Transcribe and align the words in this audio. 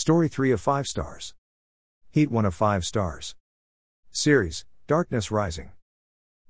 Story 0.00 0.28
3 0.28 0.52
of 0.52 0.62
5 0.62 0.88
stars. 0.88 1.34
Heat 2.10 2.30
1 2.30 2.46
of 2.46 2.54
5 2.54 2.86
stars. 2.86 3.34
Series 4.10 4.64
Darkness 4.86 5.30
Rising. 5.30 5.72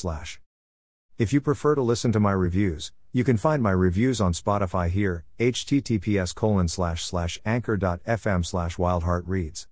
If 1.18 1.32
you 1.32 1.40
prefer 1.42 1.74
to 1.74 1.82
listen 1.82 2.12
to 2.12 2.20
my 2.20 2.32
reviews, 2.32 2.92
you 3.12 3.24
can 3.24 3.36
find 3.36 3.62
my 3.62 3.70
reviews 3.70 4.20
on 4.20 4.32
Spotify 4.32 4.88
here, 4.88 5.24
https 5.38 6.34
colon 6.34 6.66
slash 6.66 7.04
slash 7.04 7.38
anchor.fm 7.44 8.44
slash 8.44 8.76
wyldheartreads. 8.76 9.66